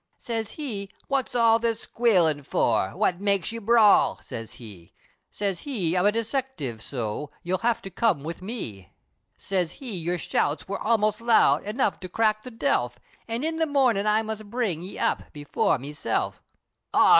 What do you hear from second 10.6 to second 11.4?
wor almost